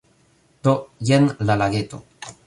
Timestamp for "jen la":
1.09-1.57